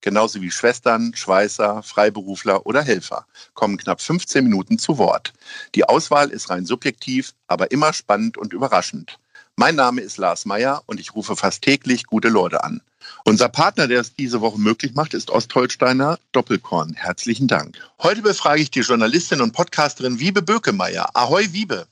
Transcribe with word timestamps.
genauso 0.00 0.40
wie 0.40 0.50
Schwestern, 0.50 1.14
Schweißer, 1.14 1.82
Freiberufler 1.82 2.66
oder 2.66 2.82
Helfer, 2.82 3.26
kommen 3.54 3.76
knapp 3.76 4.00
15 4.00 4.44
Minuten 4.44 4.78
zu 4.78 4.98
Wort. 4.98 5.32
Die 5.74 5.84
Auswahl 5.84 6.30
ist 6.30 6.50
rein 6.50 6.66
subjektiv, 6.66 7.34
aber 7.46 7.70
immer 7.70 7.92
spannend 7.92 8.38
und 8.38 8.52
überraschend. 8.52 9.18
Mein 9.56 9.74
Name 9.74 10.00
ist 10.02 10.18
Lars 10.18 10.44
Meyer 10.44 10.82
und 10.86 11.00
ich 11.00 11.14
rufe 11.14 11.34
fast 11.34 11.62
täglich 11.62 12.04
gute 12.06 12.28
Leute 12.28 12.62
an. 12.62 12.80
Unser 13.24 13.48
Partner, 13.48 13.88
der 13.88 14.00
es 14.00 14.14
diese 14.14 14.40
Woche 14.40 14.58
möglich 14.58 14.94
macht, 14.94 15.14
ist 15.14 15.30
Ostholsteiner 15.30 16.18
Doppelkorn. 16.32 16.94
Herzlichen 16.94 17.48
Dank. 17.48 17.76
Heute 18.00 18.22
befrage 18.22 18.62
ich 18.62 18.70
die 18.70 18.80
Journalistin 18.80 19.40
und 19.40 19.52
Podcasterin 19.52 20.20
Wiebe 20.20 20.42
Bökemeyer. 20.42 21.08
Ahoi, 21.14 21.52
Wiebe. 21.52 21.88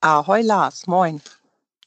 Ahoi, 0.00 0.42
Lars. 0.42 0.86
Moin. 0.86 1.20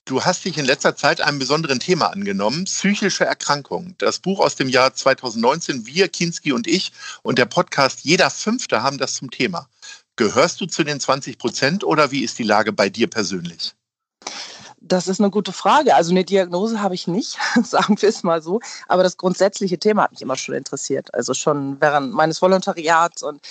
Du 0.08 0.24
hast 0.24 0.46
dich 0.46 0.60
in 0.60 0.66
letzter 0.66 0.96
Zeit 0.96 1.20
einem 1.20 1.40
besonderen 1.40 1.80
Thema 1.80 2.12
angenommen, 2.12 2.66
psychische 2.66 3.26
Erkrankungen. 3.26 3.96
Das 3.98 4.20
Buch 4.20 4.40
aus 4.40 4.56
dem 4.56 4.70
Jahr 4.70 4.94
2019, 4.94 5.88
Wir, 5.88 6.10
Kinski 6.10 6.52
und 6.52 6.68
ich 6.68 6.92
und 7.24 7.40
der 7.40 7.48
Podcast 7.48 8.02
Jeder 8.04 8.30
Fünfte 8.30 8.84
haben 8.84 9.00
das 9.00 9.16
zum 9.16 9.32
Thema. 9.32 9.68
Gehörst 10.16 10.62
du 10.62 10.68
zu 10.68 10.84
den 10.84 11.00
20 11.00 11.40
Prozent 11.40 11.84
oder 11.84 12.12
wie 12.12 12.24
ist 12.24 12.38
die 12.38 12.44
Lage 12.44 12.72
bei 12.72 12.88
dir 12.88 13.10
persönlich? 13.10 13.74
Das 14.88 15.08
ist 15.08 15.20
eine 15.20 15.32
gute 15.32 15.52
Frage. 15.52 15.96
Also 15.96 16.12
eine 16.12 16.24
Diagnose 16.24 16.80
habe 16.80 16.94
ich 16.94 17.08
nicht, 17.08 17.38
sagen 17.64 18.00
wir 18.00 18.10
es 18.10 18.22
mal 18.22 18.42
so. 18.42 18.60
Aber 18.88 19.02
das 19.02 19.18
grundsätzliche 19.18 19.80
Thema 19.80 20.04
hat 20.04 20.12
mich 20.12 20.22
immer 20.22 20.36
schon 20.36 20.54
interessiert. 20.54 21.12
Also 21.14 21.34
schon 21.34 21.82
während 21.82 22.14
meines 22.14 22.42
Volontariats 22.42 23.24
und 23.24 23.42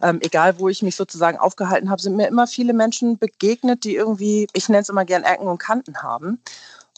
ähm, 0.00 0.20
egal, 0.22 0.60
wo 0.60 0.68
ich 0.68 0.82
mich 0.82 0.94
sozusagen 0.94 1.38
aufgehalten 1.38 1.90
habe, 1.90 2.00
sind 2.00 2.14
mir 2.14 2.28
immer 2.28 2.46
viele 2.46 2.72
Menschen 2.72 3.18
begegnet, 3.18 3.82
die 3.82 3.96
irgendwie, 3.96 4.46
ich 4.52 4.68
nenne 4.68 4.82
es 4.82 4.88
immer 4.88 5.04
gern 5.04 5.24
Ecken 5.24 5.48
und 5.48 5.58
Kanten 5.58 6.02
haben. 6.02 6.40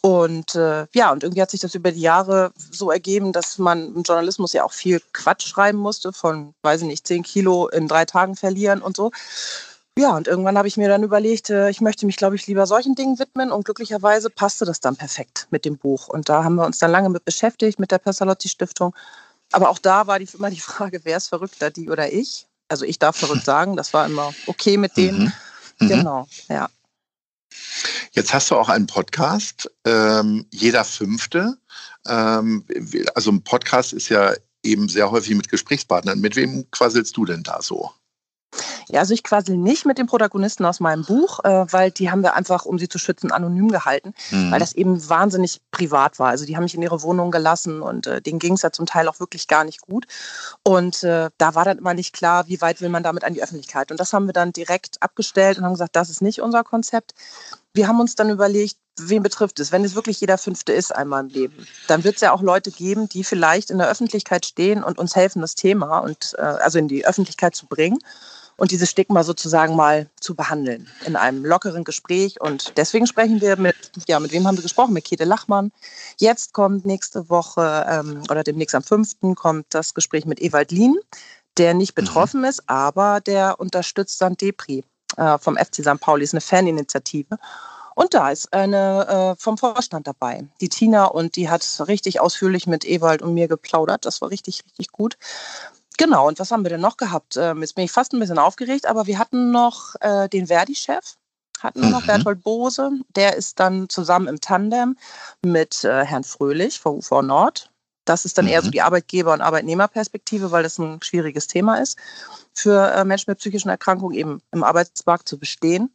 Und 0.01 0.55
äh, 0.55 0.87
ja, 0.93 1.11
und 1.11 1.25
irgendwie 1.25 1.43
hat 1.43 1.51
sich 1.51 1.61
das 1.61 1.75
über 1.75 1.91
die 1.91 2.01
Jahre 2.01 2.53
so 2.57 2.91
ergeben, 2.91 3.33
dass 3.33 3.59
man 3.59 3.95
im 3.97 4.03
Journalismus 4.03 4.53
ja 4.53 4.65
auch 4.65 4.73
viel 4.73 5.03
Quatsch 5.13 5.47
schreiben 5.47 5.79
musste, 5.79 6.13
von, 6.13 6.55
weiß 6.63 6.83
ich 6.83 6.87
nicht, 6.87 7.07
zehn 7.07 7.23
Kilo 7.23 7.69
in 7.69 7.89
drei 7.89 8.05
Tagen 8.05 8.37
verlieren 8.37 8.81
und 8.81 8.97
so. 8.97 9.11
Ja, 9.99 10.17
und 10.17 10.29
irgendwann 10.29 10.57
habe 10.57 10.69
ich 10.69 10.77
mir 10.77 10.89
dann 10.89 11.03
überlegt, 11.03 11.51
äh, 11.51 11.71
ich 11.71 11.81
möchte 11.81 12.07
mich, 12.07 12.17
glaube 12.17 12.37
ich, 12.37 12.47
lieber 12.47 12.69
solchen 12.69 12.95
Dingen 12.95 13.19
widmen. 13.19 13.51
Und 13.51 13.65
glücklicherweise 13.65 14.31
passte 14.31 14.65
das 14.65 14.79
dann 14.79 14.95
perfekt 14.95 15.49
mit 15.51 15.65
dem 15.65 15.77
Buch. 15.77 16.07
Und 16.07 16.29
da 16.29 16.45
haben 16.45 16.55
wir 16.55 16.65
uns 16.65 16.79
dann 16.79 16.93
lange 16.93 17.09
mit 17.09 17.25
beschäftigt, 17.25 17.81
mit 17.81 17.91
der 17.91 17.99
Pestalozzi 17.99 18.49
Stiftung. 18.49 18.95
Aber 19.51 19.71
auch 19.71 19.79
da 19.81 20.07
war 20.07 20.21
die, 20.21 20.29
immer 20.35 20.51
die 20.51 20.61
Frage, 20.61 21.01
wer 21.03 21.17
ist 21.17 21.27
verrückter, 21.27 21.71
die 21.71 21.91
oder 21.91 22.13
ich? 22.13 22.47
Also 22.69 22.85
ich 22.85 23.01
darf 23.01 23.17
verrückt 23.17 23.45
sagen, 23.45 23.77
das 23.77 23.93
war 23.93 24.07
immer 24.07 24.33
okay 24.47 24.77
mit 24.77 24.97
denen. 24.97 25.25
Mhm. 25.25 25.33
mhm. 25.81 25.89
Genau, 25.89 26.29
ja. 26.49 26.69
Jetzt 28.13 28.33
hast 28.33 28.51
du 28.51 28.57
auch 28.57 28.69
einen 28.69 28.87
Podcast, 28.87 29.69
ähm, 29.85 30.47
jeder 30.53 30.85
fünfte. 30.85 31.59
Ähm, 32.07 32.65
also 33.17 33.33
ein 33.33 33.43
Podcast 33.43 33.93
ist 33.93 34.11
ja 34.11 34.33
eben 34.63 34.89
sehr 34.89 35.11
häufig 35.11 35.35
mit 35.35 35.49
Gesprächspartnern. 35.49 36.21
Mit 36.21 36.37
wem 36.37 36.71
quasselst 36.71 37.17
du 37.17 37.25
denn 37.25 37.43
da 37.43 37.61
so? 37.63 37.91
Ja, 38.91 39.01
also 39.01 39.15
ich 39.15 39.23
quasi 39.23 39.57
nicht 39.57 39.85
mit 39.85 39.99
den 39.99 40.07
Protagonisten 40.07 40.65
aus 40.65 40.81
meinem 40.81 41.05
Buch, 41.05 41.41
äh, 41.45 41.67
weil 41.71 41.91
die 41.91 42.11
haben 42.11 42.23
wir 42.23 42.35
einfach, 42.35 42.65
um 42.65 42.79
sie 42.79 42.89
zu 42.89 42.99
schützen, 42.99 43.33
anonym 43.33 43.69
gehalten, 43.69 44.15
mhm. 44.31 44.51
weil 44.51 44.61
das 44.61 44.73
eben 44.73 45.09
wahnsinnig 45.09 45.61
privat 45.71 46.19
war. 46.19 46.29
Also 46.29 46.47
die 46.47 46.57
haben 46.57 46.65
mich 46.65 46.75
in 46.75 46.83
ihre 46.83 47.03
Wohnung 47.03 47.31
gelassen 47.31 47.83
und 47.83 48.07
äh, 48.07 48.23
denen 48.23 48.39
ging 48.39 48.55
es 48.55 48.63
ja 48.63 48.73
zum 48.73 48.87
Teil 48.87 49.09
auch 49.09 49.21
wirklich 49.21 49.47
gar 49.47 49.65
nicht 49.65 49.83
gut. 49.83 50.07
Und 50.63 51.03
äh, 51.05 51.31
da 51.37 51.55
war 51.55 51.65
dann 51.65 51.79
immer 51.79 51.95
nicht 51.95 52.15
klar, 52.15 52.49
wie 52.49 52.61
weit 52.61 52.81
will 52.81 52.89
man 52.89 53.03
damit 53.03 53.25
an 53.25 53.35
die 53.35 53.43
Öffentlichkeit. 53.43 53.91
Und 53.91 54.01
das 54.01 54.13
haben 54.13 54.27
wir 54.27 54.33
dann 54.33 54.53
direkt 54.53 55.03
abgestellt 55.03 55.59
und 55.59 55.65
haben 55.65 55.73
gesagt, 55.73 55.97
das 55.97 56.11
ist 56.11 56.23
nicht 56.23 56.41
unser 56.41 56.65
Konzept. 56.65 57.15
Wir 57.75 57.89
haben 57.89 58.01
uns 58.01 58.15
dann 58.15 58.31
überlegt, 58.31 58.77
wen 58.99 59.23
betrifft 59.23 59.61
es? 59.61 59.71
Wenn 59.71 59.85
es 59.85 59.95
wirklich 59.95 60.21
jeder 60.21 60.39
Fünfte 60.39 60.73
ist 60.73 60.95
einmal 60.95 61.23
im 61.23 61.29
Leben, 61.29 61.67
dann 61.87 62.05
wird 62.05 62.17
es 62.17 62.21
ja 62.21 62.33
auch 62.33 62.43
Leute 62.43 62.71
geben, 62.71 63.09
die 63.09 63.23
vielleicht 63.23 63.71
in 63.71 63.79
der 63.79 63.89
Öffentlichkeit 63.89 64.45
stehen 64.47 64.83
und 64.83 64.99
uns 64.99 65.15
helfen, 65.15 65.41
das 65.41 65.55
Thema 65.55 65.99
und 65.99 66.35
äh, 66.39 66.41
also 66.41 66.79
in 66.79 66.89
die 66.89 67.07
Öffentlichkeit 67.07 67.55
zu 67.55 67.67
bringen 67.67 67.99
und 68.59 68.73
dieses 68.73 68.91
Stigma 68.91 69.23
sozusagen 69.23 69.75
mal 69.77 70.11
zu 70.21 70.35
behandeln 70.35 70.89
in 71.07 71.17
einem 71.17 71.45
lockeren 71.45 71.85
Gespräch. 71.85 72.41
Und 72.41 72.77
deswegen 72.77 73.07
sprechen 73.07 73.41
wir 73.41 73.57
mit, 73.57 73.77
ja, 74.07 74.21
mit 74.21 74.33
wem 74.33 74.47
haben 74.47 74.57
wir 74.57 74.63
gesprochen? 74.63 74.93
Mit 74.93 75.05
Käthe 75.05 75.25
Lachmann. 75.25 75.73
Jetzt 76.19 76.53
kommt 76.53 76.85
nächste 76.85 77.31
Woche 77.31 77.87
ähm, 77.89 78.25
oder 78.29 78.43
demnächst 78.43 78.75
am 78.75 78.83
5. 78.83 79.35
kommt 79.37 79.67
das 79.71 79.95
Gespräch 79.95 80.27
mit 80.27 80.43
Ewald 80.43 80.73
Lien, 80.73 80.97
der 81.57 81.73
nicht 81.73 81.97
mhm. 81.97 82.05
betroffen 82.05 82.41
mhm. 82.41 82.49
ist, 82.49 82.69
aber 82.69 83.21
der 83.21 83.61
unterstützt 83.61 84.17
St. 84.17 84.41
Depri 84.41 84.85
äh, 85.17 85.39
vom 85.39 85.57
FC 85.57 85.77
St. 85.77 86.01
Pauli, 86.01 86.25
ist 86.25 86.35
eine 86.35 86.41
Faninitiative. 86.41 87.39
Und 87.95 88.15
da 88.15 88.31
ist 88.31 88.53
eine 88.53 89.35
äh, 89.37 89.41
vom 89.41 89.59
Vorstand 89.59 90.07
dabei, 90.07 90.47
die 90.61 90.69
Tina, 90.69 91.07
und 91.07 91.35
die 91.35 91.49
hat 91.49 91.65
richtig 91.89 92.21
ausführlich 92.21 92.67
mit 92.67 92.85
Ewald 92.85 93.23
und 93.23 93.35
mir 93.35 93.49
geplaudert. 93.49 94.05
Das 94.05 94.21
war 94.21 94.31
richtig, 94.31 94.65
richtig 94.65 94.93
gut. 94.93 95.17
Genau, 95.99 96.29
und 96.29 96.39
was 96.39 96.53
haben 96.53 96.65
wir 96.65 96.71
denn 96.71 96.81
noch 96.81 96.97
gehabt? 96.97 97.37
Ähm, 97.37 97.61
jetzt 97.61 97.75
bin 97.75 97.85
ich 97.85 97.93
fast 97.93 98.13
ein 98.13 98.21
bisschen 98.21 98.39
aufgeregt, 98.39 98.87
aber 98.87 99.07
wir 99.07 99.19
hatten 99.19 99.51
noch 99.51 99.97
äh, 100.01 100.29
den 100.29 100.47
Verdi-Chef, 100.47 101.17
hatten 101.59 101.83
wir 101.83 101.91
noch 101.91 102.03
mhm. 102.03 102.07
Berthold 102.07 102.43
Bose. 102.43 102.93
Der 103.17 103.37
ist 103.37 103.59
dann 103.59 103.89
zusammen 103.89 104.29
im 104.29 104.41
Tandem 104.41 104.97
mit 105.45 105.83
äh, 105.85 106.05
Herrn 106.05 106.23
Fröhlich 106.23 106.79
von 106.79 106.99
UV 106.99 107.23
Nord. 107.23 107.73
Das 108.05 108.25
ist 108.25 108.39
dann 108.39 108.45
mhm. 108.45 108.53
eher 108.53 108.63
so 108.63 108.69
mhm. 108.69 108.73
die 108.73 108.83
Arbeitgeber- 108.83 109.33
und 109.33 109.41
Arbeitnehmerperspektive, 109.41 110.53
weil 110.53 110.63
das 110.63 110.79
ein 110.79 111.03
schwieriges 111.03 111.49
Thema 111.49 111.81
ist, 111.81 111.99
für 112.55 112.93
äh, 112.93 113.05
Menschen 113.05 113.33
mit 113.33 113.41
psychischen 113.41 113.69
Erkrankungen 113.69 114.17
eben 114.17 114.41
im 114.53 114.63
Arbeitsmarkt 114.63 115.29
zu 115.29 115.37
bestehen. 115.37 115.93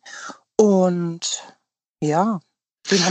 Und 0.58 1.44
ja, 2.02 2.42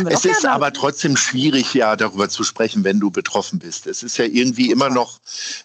es 0.08 0.24
ist 0.24 0.46
aber 0.46 0.72
trotzdem 0.72 1.16
schwierig, 1.16 1.74
ja, 1.74 1.96
darüber 1.96 2.28
zu 2.28 2.44
sprechen, 2.44 2.84
wenn 2.84 3.00
du 3.00 3.10
betroffen 3.10 3.58
bist. 3.58 3.86
Es 3.86 4.02
ist 4.02 4.16
ja 4.16 4.24
irgendwie 4.24 4.70
immer 4.70 4.90
noch 4.90 5.20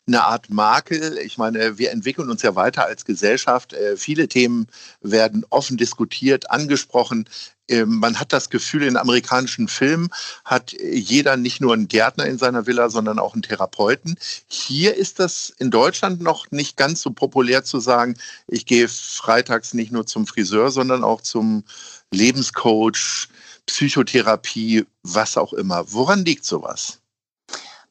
eine 0.08 0.24
Art 0.24 0.50
Makel. 0.50 1.18
Ich 1.20 1.38
meine, 1.38 1.78
wir 1.78 1.92
entwickeln 1.92 2.30
uns 2.30 2.42
ja 2.42 2.56
weiter 2.56 2.86
als 2.86 3.06
Gesellschaft. 3.06 3.74
Äh, 3.74 3.98
viele 3.98 4.28
Themen 4.28 4.68
werden 5.02 5.46
offen 5.50 5.78
diskutiert, 5.78 6.50
angesprochen. 6.52 7.28
Ähm, 7.70 8.00
man 8.00 8.20
hat 8.20 8.34
das 8.34 8.50
Gefühl, 8.50 8.84
in 8.84 8.98
amerikanischen 8.98 9.68
Filmen 9.68 10.10
hat 10.46 10.74
jeder 10.82 11.38
nicht 11.38 11.62
nur 11.62 11.74
einen 11.74 11.88
Gärtner 11.88 12.26
in 12.26 12.38
seiner 12.38 12.66
Villa, 12.66 12.90
sondern 12.90 13.20
auch 13.20 13.34
einen 13.34 13.42
Therapeuten. 13.42 14.18
Hier 14.48 14.96
ist 14.96 15.20
das 15.20 15.54
in 15.58 15.72
Deutschland 15.72 16.22
noch 16.22 16.50
nicht 16.52 16.78
ganz 16.78 17.02
so 17.02 17.12
populär 17.12 17.64
zu 17.64 17.80
sagen, 17.80 18.16
ich 18.48 18.66
gehe 18.66 18.88
freitags 18.88 19.74
nicht 19.74 19.92
nur 19.92 20.06
zum 20.06 20.28
Friseur, 20.28 20.72
sondern 20.72 21.04
auch 21.04 21.22
zum 21.22 21.64
Lebenscoach, 22.12 23.28
Psychotherapie, 23.68 24.86
was 25.04 25.38
auch 25.38 25.54
immer. 25.54 25.92
Woran 25.94 26.26
liegt 26.26 26.46
sowas? 26.46 27.00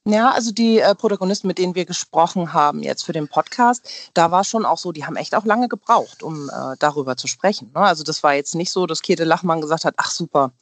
Ja, 0.08 0.30
also 0.30 0.52
die 0.52 0.78
äh, 0.78 0.94
Protagonisten, 0.94 1.48
mit 1.48 1.58
denen 1.58 1.74
wir 1.74 1.84
gesprochen 1.84 2.52
haben 2.52 2.80
jetzt 2.80 3.04
für 3.04 3.12
den 3.12 3.26
Podcast, 3.26 3.90
da 4.14 4.30
war 4.30 4.44
schon 4.44 4.64
auch 4.64 4.78
so, 4.78 4.92
die 4.92 5.04
haben 5.04 5.16
echt 5.16 5.34
auch 5.34 5.44
lange 5.44 5.66
gebraucht, 5.66 6.22
um 6.22 6.48
äh, 6.48 6.76
darüber 6.78 7.16
zu 7.16 7.26
sprechen. 7.26 7.72
Ne? 7.74 7.80
Also 7.80 8.04
das 8.04 8.22
war 8.22 8.34
jetzt 8.34 8.54
nicht 8.54 8.70
so, 8.70 8.86
dass 8.86 9.02
Käthe 9.02 9.24
Lachmann 9.24 9.60
gesagt 9.60 9.84
hat, 9.84 9.94
ach 9.96 10.12
super, 10.12 10.52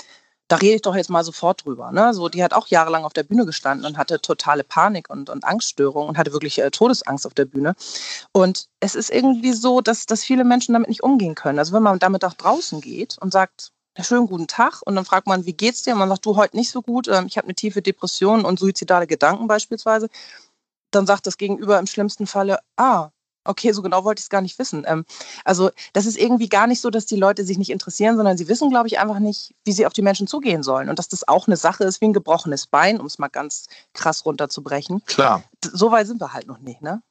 da 0.48 0.56
rede 0.56 0.76
ich 0.76 0.82
doch 0.82 0.96
jetzt 0.96 1.10
mal 1.10 1.24
sofort 1.24 1.66
drüber. 1.66 1.92
Ne? 1.92 2.14
So, 2.14 2.30
die 2.30 2.42
hat 2.42 2.54
auch 2.54 2.68
jahrelang 2.68 3.04
auf 3.04 3.12
der 3.12 3.22
Bühne 3.22 3.44
gestanden 3.44 3.84
und 3.84 3.98
hatte 3.98 4.18
totale 4.18 4.64
Panik 4.64 5.10
und, 5.10 5.28
und 5.28 5.44
Angststörungen 5.44 6.08
und 6.08 6.16
hatte 6.16 6.32
wirklich 6.32 6.58
äh, 6.62 6.70
Todesangst 6.70 7.26
auf 7.26 7.34
der 7.34 7.44
Bühne. 7.44 7.74
Und 8.32 8.68
es 8.80 8.94
ist 8.94 9.10
irgendwie 9.10 9.52
so, 9.52 9.82
dass, 9.82 10.06
dass 10.06 10.24
viele 10.24 10.44
Menschen 10.44 10.72
damit 10.72 10.88
nicht 10.88 11.02
umgehen 11.02 11.34
können. 11.34 11.58
Also 11.58 11.74
wenn 11.74 11.82
man 11.82 11.98
damit 11.98 12.24
auch 12.24 12.34
draußen 12.34 12.80
geht 12.80 13.18
und 13.20 13.30
sagt, 13.30 13.73
schönen 14.02 14.26
guten 14.26 14.46
Tag. 14.46 14.82
Und 14.84 14.96
dann 14.96 15.04
fragt 15.04 15.26
man, 15.26 15.46
wie 15.46 15.52
geht's 15.52 15.82
dir? 15.82 15.92
Und 15.92 16.00
man 16.00 16.08
sagt, 16.08 16.26
du 16.26 16.36
heute 16.36 16.56
nicht 16.56 16.70
so 16.70 16.82
gut. 16.82 17.08
Ähm, 17.08 17.26
ich 17.26 17.36
habe 17.36 17.46
eine 17.46 17.54
tiefe 17.54 17.82
Depression 17.82 18.44
und 18.44 18.58
suizidale 18.58 19.06
Gedanken 19.06 19.46
beispielsweise. 19.46 20.08
Dann 20.90 21.06
sagt 21.06 21.26
das 21.26 21.36
Gegenüber 21.36 21.78
im 21.78 21.86
schlimmsten 21.86 22.26
Falle, 22.26 22.58
ah, 22.76 23.10
okay, 23.44 23.72
so 23.72 23.82
genau 23.82 24.04
wollte 24.04 24.20
ich 24.20 24.24
es 24.24 24.30
gar 24.30 24.40
nicht 24.40 24.58
wissen. 24.58 24.84
Ähm, 24.86 25.04
also 25.44 25.70
das 25.92 26.06
ist 26.06 26.16
irgendwie 26.16 26.48
gar 26.48 26.66
nicht 26.66 26.80
so, 26.80 26.90
dass 26.90 27.06
die 27.06 27.16
Leute 27.16 27.44
sich 27.44 27.58
nicht 27.58 27.70
interessieren, 27.70 28.16
sondern 28.16 28.36
sie 28.36 28.48
wissen, 28.48 28.70
glaube 28.70 28.88
ich, 28.88 28.98
einfach 28.98 29.18
nicht, 29.18 29.54
wie 29.64 29.72
sie 29.72 29.86
auf 29.86 29.92
die 29.92 30.02
Menschen 30.02 30.26
zugehen 30.26 30.62
sollen. 30.62 30.88
Und 30.88 30.98
dass 30.98 31.08
das 31.08 31.28
auch 31.28 31.46
eine 31.46 31.56
Sache 31.56 31.84
ist 31.84 32.00
wie 32.00 32.06
ein 32.06 32.12
gebrochenes 32.12 32.66
Bein, 32.66 33.00
um 33.00 33.06
es 33.06 33.18
mal 33.18 33.28
ganz 33.28 33.66
krass 33.92 34.24
runterzubrechen. 34.24 35.04
Klar. 35.04 35.42
So 35.62 35.90
weit 35.92 36.06
sind 36.06 36.20
wir 36.20 36.32
halt 36.32 36.46
noch 36.46 36.58
nicht, 36.58 36.82
ne? 36.82 37.02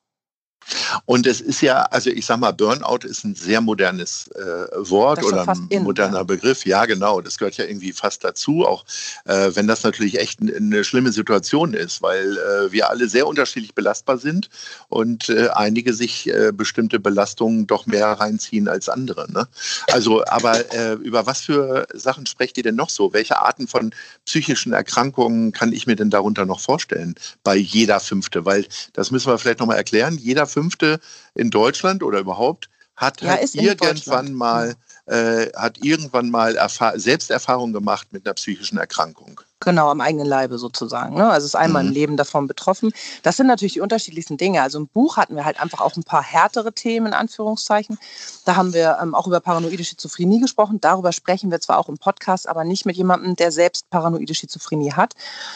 Und 1.05 1.27
es 1.27 1.41
ist 1.41 1.61
ja, 1.61 1.83
also 1.83 2.09
ich 2.09 2.25
sag 2.25 2.39
mal, 2.39 2.51
Burnout 2.51 3.05
ist 3.05 3.23
ein 3.23 3.35
sehr 3.35 3.61
modernes 3.61 4.27
äh, 4.29 4.89
Wort 4.89 5.23
oder 5.23 5.47
ein 5.47 5.67
in, 5.69 5.83
moderner 5.83 6.17
ja. 6.17 6.23
Begriff. 6.23 6.65
Ja, 6.65 6.85
genau. 6.85 7.21
Das 7.21 7.37
gehört 7.37 7.57
ja 7.57 7.65
irgendwie 7.65 7.91
fast 7.91 8.23
dazu, 8.23 8.65
auch 8.65 8.85
äh, 9.25 9.51
wenn 9.53 9.67
das 9.67 9.83
natürlich 9.83 10.19
echt 10.19 10.39
eine 10.41 10.83
schlimme 10.83 11.11
Situation 11.11 11.73
ist, 11.73 12.01
weil 12.01 12.37
äh, 12.37 12.71
wir 12.71 12.89
alle 12.89 13.07
sehr 13.07 13.27
unterschiedlich 13.27 13.73
belastbar 13.75 14.17
sind 14.17 14.49
und 14.89 15.29
äh, 15.29 15.49
einige 15.49 15.93
sich 15.93 16.29
äh, 16.29 16.51
bestimmte 16.53 16.99
Belastungen 16.99 17.67
doch 17.67 17.85
mehr 17.85 18.07
reinziehen 18.07 18.67
als 18.67 18.89
andere. 18.89 19.31
Ne? 19.31 19.47
Also, 19.91 20.23
aber 20.25 20.73
äh, 20.73 20.93
über 20.93 21.25
was 21.25 21.41
für 21.41 21.87
Sachen 21.93 22.25
sprecht 22.25 22.57
ihr 22.57 22.63
denn 22.63 22.75
noch 22.75 22.89
so? 22.89 23.13
Welche 23.13 23.39
Arten 23.39 23.67
von 23.67 23.93
psychischen 24.25 24.73
Erkrankungen 24.73 25.51
kann 25.51 25.73
ich 25.73 25.87
mir 25.87 25.95
denn 25.95 26.09
darunter 26.09 26.45
noch 26.45 26.59
vorstellen 26.59 27.15
bei 27.43 27.55
jeder 27.55 27.99
Fünfte? 27.99 28.45
Weil 28.45 28.65
das 28.93 29.11
müssen 29.11 29.31
wir 29.31 29.37
vielleicht 29.37 29.59
nochmal 29.59 29.77
erklären. 29.77 30.17
Jeder 30.17 30.47
Fünfte 30.53 30.99
in 31.35 31.49
Deutschland 31.49 32.03
oder 32.03 32.19
überhaupt 32.19 32.69
hat 32.95 33.21
ja, 33.21 33.31
halt 33.31 33.55
irgendwann 33.55 34.33
mal 34.33 34.75
äh, 35.05 35.47
hat 35.55 35.79
irgendwann 35.83 36.29
mal 36.29 36.55
Selbsterfahrung 36.95 37.73
gemacht 37.73 38.13
mit 38.13 38.25
einer 38.25 38.35
psychischen 38.35 38.77
Erkrankung. 38.77 39.41
Genau, 39.63 39.89
am 39.89 40.01
eigenen 40.01 40.27
Leibe 40.27 40.57
sozusagen. 40.57 41.15
Ne? 41.15 41.29
Also 41.29 41.45
ist 41.45 41.55
einmal 41.55 41.83
mhm. 41.83 41.89
im 41.89 41.93
Leben 41.93 42.17
davon 42.17 42.47
betroffen. 42.47 42.91
Das 43.21 43.37
sind 43.37 43.47
natürlich 43.47 43.73
die 43.73 43.81
unterschiedlichsten 43.81 44.37
Dinge. 44.37 44.61
Also 44.61 44.77
im 44.77 44.87
Buch 44.87 45.17
hatten 45.17 45.35
wir 45.35 45.45
halt 45.45 45.59
einfach 45.59 45.79
auch 45.79 45.95
ein 45.95 46.03
paar 46.03 46.23
härtere 46.23 46.73
Themen, 46.73 47.07
in 47.07 47.13
Anführungszeichen. 47.13 47.97
Da 48.45 48.55
haben 48.55 48.73
wir 48.73 48.97
ähm, 49.01 49.15
auch 49.15 49.25
über 49.27 49.39
paranoide 49.39 49.83
Schizophrenie 49.83 50.41
gesprochen. 50.41 50.81
Darüber 50.81 51.11
sprechen 51.13 51.49
wir 51.49 51.61
zwar 51.61 51.77
auch 51.77 51.87
im 51.87 51.97
Podcast, 51.97 52.47
aber 52.47 52.63
nicht 52.63 52.85
mit 52.85 52.97
jemandem, 52.97 53.35
der 53.35 53.51
selbst 53.51 53.89
paranoide 53.89 54.35
Schizophrenie 54.35 54.91
hat. 54.91 55.13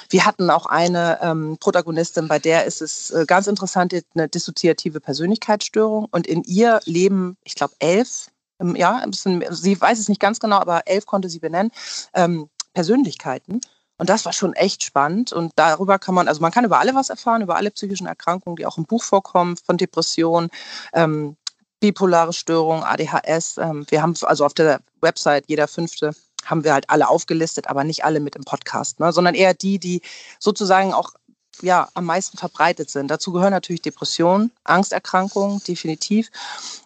Wir 0.10 0.26
hatten 0.26 0.50
auch 0.50 0.66
eine 0.66 1.20
ähm, 1.22 1.58
Protagonistin, 1.60 2.28
bei 2.28 2.40
der 2.40 2.66
ist 2.66 2.82
es 2.82 3.12
äh, 3.12 3.26
ganz 3.28 3.48
interessant, 3.48 3.94
eine 4.16 4.30
dissoziative 4.30 5.02
Persönlichkeitsstörung. 5.02 6.08
Und 6.12 6.28
in 6.28 6.44
ihr 6.44 6.80
leben, 6.86 7.38
ich 7.44 7.56
glaube, 7.56 7.74
elf 7.80 8.30
ja, 8.74 9.06
bisschen, 9.06 9.44
sie 9.52 9.80
weiß 9.80 10.00
es 10.00 10.10
nicht 10.10 10.20
ganz 10.20 10.40
genau, 10.40 10.58
aber 10.58 10.82
elf 10.88 11.06
konnte 11.06 11.30
sie 11.30 11.40
benennen, 11.40 11.72
ähm, 12.14 12.50
Persönlichkeiten. 12.74 13.62
Und 13.98 14.10
das 14.10 14.26
war 14.26 14.34
schon 14.34 14.54
echt 14.54 14.84
spannend. 14.84 15.34
Und 15.34 15.54
darüber 15.56 16.00
kann 16.00 16.16
man, 16.16 16.28
also 16.28 16.42
man 16.42 16.52
kann 16.52 16.66
über 16.66 16.80
alle 16.80 16.94
was 16.96 17.10
erfahren, 17.10 17.42
über 17.42 17.56
alle 17.56 17.72
psychischen 17.72 18.08
Erkrankungen, 18.08 18.56
die 18.58 18.66
auch 18.66 18.78
im 18.78 18.86
Buch 18.86 19.04
vorkommen, 19.04 19.58
von 19.58 19.78
Depressionen, 19.78 20.50
ähm, 20.94 21.36
bipolare 21.80 22.34
Störungen, 22.34 22.84
ADHS. 22.84 23.58
Ähm, 23.58 23.86
wir 23.90 24.02
haben 24.02 24.14
also 24.22 24.46
auf 24.46 24.54
der 24.54 24.82
Website 25.02 25.46
jeder 25.48 25.68
fünfte 25.68 26.14
haben 26.46 26.64
wir 26.64 26.74
halt 26.74 26.90
alle 26.90 27.10
aufgelistet, 27.10 27.68
aber 27.68 27.84
nicht 27.84 28.06
alle 28.06 28.22
mit 28.22 28.36
im 28.36 28.44
Podcast, 28.44 29.00
ne? 29.02 29.12
sondern 29.12 29.36
eher 29.36 29.54
die, 29.54 29.80
die 29.80 30.02
sozusagen 30.40 30.94
auch 30.94 31.14
ja, 31.62 31.90
am 31.94 32.06
meisten 32.06 32.38
verbreitet 32.38 32.90
sind. 32.90 33.10
Dazu 33.10 33.32
gehören 33.32 33.52
natürlich 33.52 33.82
Depressionen, 33.82 34.52
Angsterkrankungen, 34.64 35.62
definitiv. 35.68 36.30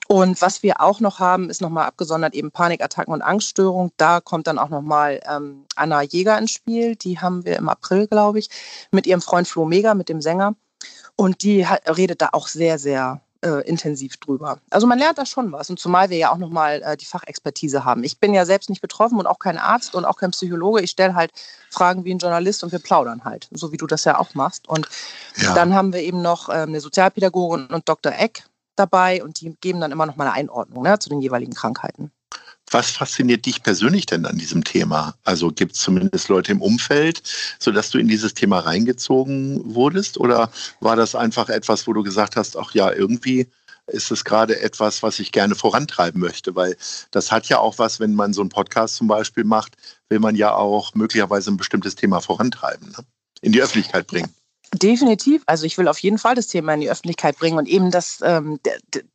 Und 0.07 0.41
was 0.41 0.63
wir 0.63 0.81
auch 0.81 0.99
noch 0.99 1.19
haben, 1.19 1.49
ist 1.49 1.61
nochmal 1.61 1.85
abgesondert 1.85 2.33
eben 2.33 2.51
Panikattacken 2.51 3.13
und 3.13 3.21
Angststörungen. 3.21 3.91
Da 3.97 4.19
kommt 4.19 4.47
dann 4.47 4.59
auch 4.59 4.69
nochmal 4.69 5.21
ähm, 5.29 5.65
Anna 5.75 6.01
Jäger 6.01 6.37
ins 6.37 6.51
Spiel. 6.51 6.95
Die 6.95 7.19
haben 7.19 7.45
wir 7.45 7.57
im 7.57 7.69
April, 7.69 8.07
glaube 8.07 8.39
ich, 8.39 8.49
mit 8.91 9.07
ihrem 9.07 9.21
Freund 9.21 9.47
Flo 9.47 9.65
Mega, 9.65 9.93
mit 9.93 10.09
dem 10.09 10.21
Sänger. 10.21 10.55
Und 11.15 11.43
die 11.43 11.67
hat, 11.67 11.97
redet 11.97 12.21
da 12.21 12.29
auch 12.31 12.47
sehr, 12.47 12.79
sehr 12.79 13.21
äh, 13.41 13.67
intensiv 13.67 14.17
drüber. 14.17 14.59
Also 14.69 14.87
man 14.87 14.99
lernt 14.99 15.17
da 15.17 15.25
schon 15.25 15.51
was 15.51 15.69
und 15.69 15.79
zumal 15.79 16.09
wir 16.09 16.17
ja 16.17 16.31
auch 16.31 16.37
nochmal 16.37 16.81
äh, 16.83 16.97
die 16.97 17.05
Fachexpertise 17.05 17.85
haben. 17.85 18.03
Ich 18.03 18.19
bin 18.19 18.33
ja 18.33 18.45
selbst 18.45 18.69
nicht 18.69 18.81
betroffen 18.81 19.19
und 19.19 19.27
auch 19.27 19.39
kein 19.39 19.57
Arzt 19.57 19.95
und 19.95 20.05
auch 20.05 20.17
kein 20.17 20.31
Psychologe. 20.31 20.81
Ich 20.81 20.91
stelle 20.91 21.15
halt 21.15 21.31
Fragen 21.69 22.05
wie 22.05 22.13
ein 22.13 22.19
Journalist 22.19 22.63
und 22.63 22.71
wir 22.71 22.79
plaudern 22.79 23.23
halt, 23.23 23.47
so 23.51 23.71
wie 23.71 23.77
du 23.77 23.87
das 23.87 24.03
ja 24.05 24.19
auch 24.19 24.33
machst. 24.35 24.67
Und 24.67 24.87
ja. 25.37 25.53
dann 25.53 25.73
haben 25.73 25.93
wir 25.93 26.01
eben 26.01 26.21
noch 26.21 26.49
äh, 26.49 26.53
eine 26.53 26.81
Sozialpädagogin 26.81 27.67
und 27.67 27.89
Dr. 27.89 28.13
Eck 28.13 28.43
dabei 28.75 29.23
und 29.23 29.41
die 29.41 29.55
geben 29.61 29.81
dann 29.81 29.91
immer 29.91 30.05
noch 30.05 30.15
mal 30.15 30.25
eine 30.25 30.33
Einordnung 30.33 30.83
ne, 30.83 30.97
zu 30.99 31.09
den 31.09 31.21
jeweiligen 31.21 31.53
Krankheiten. 31.53 32.11
Was 32.71 32.91
fasziniert 32.91 33.45
dich 33.45 33.63
persönlich 33.63 34.05
denn 34.05 34.25
an 34.25 34.37
diesem 34.37 34.63
Thema? 34.63 35.15
Also 35.25 35.51
gibt 35.51 35.75
es 35.75 35.81
zumindest 35.81 36.29
Leute 36.29 36.53
im 36.53 36.61
Umfeld, 36.61 37.21
sodass 37.59 37.89
du 37.89 37.97
in 37.97 38.07
dieses 38.07 38.33
Thema 38.33 38.59
reingezogen 38.59 39.75
wurdest? 39.75 40.17
Oder 40.17 40.49
war 40.79 40.95
das 40.95 41.13
einfach 41.13 41.49
etwas, 41.49 41.85
wo 41.85 41.93
du 41.93 42.01
gesagt 42.01 42.37
hast, 42.37 42.57
ach 42.57 42.73
ja, 42.73 42.91
irgendwie 42.91 43.47
ist 43.87 44.09
es 44.09 44.23
gerade 44.23 44.61
etwas, 44.61 45.03
was 45.03 45.19
ich 45.19 45.33
gerne 45.33 45.55
vorantreiben 45.55 46.21
möchte? 46.21 46.55
Weil 46.55 46.77
das 47.11 47.29
hat 47.29 47.49
ja 47.49 47.59
auch 47.59 47.77
was, 47.77 47.99
wenn 47.99 48.15
man 48.15 48.31
so 48.31 48.39
einen 48.39 48.49
Podcast 48.49 48.95
zum 48.95 49.07
Beispiel 49.07 49.43
macht, 49.43 49.75
will 50.07 50.19
man 50.19 50.35
ja 50.35 50.53
auch 50.53 50.95
möglicherweise 50.95 51.51
ein 51.51 51.57
bestimmtes 51.57 51.95
Thema 51.95 52.21
vorantreiben, 52.21 52.89
ne? 52.89 53.03
in 53.41 53.51
die 53.51 53.61
Öffentlichkeit 53.61 54.07
bringen. 54.07 54.33
Definitiv. 54.73 55.43
Also 55.47 55.65
ich 55.65 55.77
will 55.77 55.89
auf 55.89 55.99
jeden 55.99 56.17
Fall 56.17 56.33
das 56.33 56.47
Thema 56.47 56.73
in 56.73 56.79
die 56.79 56.89
Öffentlichkeit 56.89 57.37
bringen 57.37 57.57
und 57.57 57.67
eben 57.67 57.91
das, 57.91 58.19
ähm, 58.23 58.57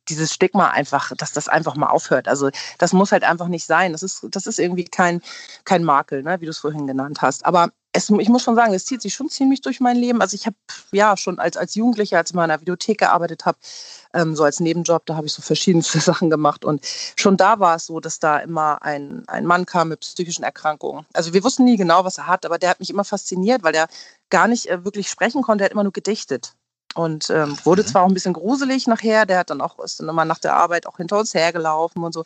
dieses 0.07 0.31
Stigma 0.31 0.69
einfach, 0.69 1.11
dass 1.17 1.33
das 1.33 1.47
einfach 1.47 1.75
mal 1.75 1.87
aufhört. 1.87 2.27
Also 2.27 2.51
das 2.77 2.93
muss 2.93 3.11
halt 3.11 3.23
einfach 3.23 3.47
nicht 3.47 3.65
sein. 3.65 3.91
Das 3.91 4.03
ist, 4.03 4.27
das 4.29 4.45
ist 4.45 4.59
irgendwie 4.59 4.85
kein, 4.85 5.19
kein 5.65 5.83
Makel, 5.83 6.21
ne, 6.21 6.39
wie 6.41 6.45
du 6.45 6.51
es 6.51 6.59
vorhin 6.59 6.85
genannt 6.85 7.23
hast. 7.23 7.43
Aber 7.43 7.71
es, 7.97 8.11
ich 8.11 8.29
muss 8.29 8.43
schon 8.43 8.55
sagen, 8.55 8.73
es 8.75 8.85
zieht 8.85 9.01
sich 9.01 9.15
schon 9.15 9.27
ziemlich 9.27 9.61
durch 9.61 9.79
mein 9.79 9.97
Leben. 9.97 10.21
Also 10.21 10.35
ich 10.35 10.45
habe 10.45 10.55
ja 10.91 11.17
schon 11.17 11.39
als, 11.39 11.57
als 11.57 11.73
Jugendlicher, 11.73 12.17
als 12.17 12.29
ich 12.29 12.35
mal 12.35 12.45
in 12.45 12.51
einer 12.51 12.61
Videothek 12.61 12.99
gearbeitet 12.99 13.45
habe, 13.45 13.57
ähm, 14.13 14.35
so 14.35 14.43
als 14.43 14.59
Nebenjob, 14.59 15.05
da 15.07 15.15
habe 15.15 15.25
ich 15.25 15.33
so 15.33 15.41
verschiedenste 15.41 15.99
Sachen 16.11 16.29
gemacht. 16.29 16.63
Und 16.63 16.85
schon 17.15 17.37
da 17.37 17.59
war 17.59 17.75
es 17.75 17.87
so, 17.87 17.99
dass 17.99 18.19
da 18.19 18.37
immer 18.37 18.83
ein, 18.83 19.23
ein 19.27 19.45
Mann 19.45 19.65
kam 19.65 19.89
mit 19.89 20.01
psychischen 20.01 20.43
Erkrankungen. 20.43 21.05
Also 21.13 21.33
wir 21.33 21.43
wussten 21.43 21.63
nie 21.63 21.75
genau, 21.75 22.05
was 22.05 22.19
er 22.19 22.27
hat, 22.27 22.45
aber 22.45 22.59
der 22.59 22.69
hat 22.69 22.79
mich 22.79 22.91
immer 22.91 23.03
fasziniert, 23.03 23.63
weil 23.63 23.73
der 23.73 23.87
gar 24.29 24.47
nicht 24.47 24.67
äh, 24.67 24.85
wirklich 24.85 25.09
sprechen 25.09 25.41
konnte, 25.41 25.63
er 25.63 25.65
hat 25.65 25.71
immer 25.71 25.83
nur 25.83 25.93
gedichtet. 25.93 26.53
Und 26.93 27.31
ähm, 27.31 27.57
wurde 27.63 27.81
mhm. 27.81 27.87
zwar 27.87 28.03
auch 28.03 28.07
ein 28.07 28.13
bisschen 28.13 28.33
gruselig 28.33 28.85
nachher, 28.85 29.25
der 29.25 29.39
hat 29.39 29.49
dann 29.49 29.61
auch, 29.61 29.79
ist 29.79 29.99
dann 29.99 30.09
immer 30.09 30.25
nach 30.25 30.39
der 30.39 30.55
Arbeit 30.55 30.85
auch 30.85 30.97
hinter 30.97 31.17
uns 31.17 31.33
hergelaufen 31.33 32.03
und 32.03 32.13
so. 32.13 32.23